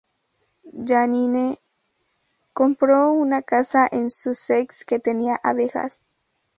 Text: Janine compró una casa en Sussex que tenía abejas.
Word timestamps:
Janine 0.83 1.59
compró 2.53 3.11
una 3.11 3.43
casa 3.43 3.87
en 3.91 4.09
Sussex 4.09 4.83
que 4.83 4.97
tenía 4.97 5.35
abejas. 5.43 6.01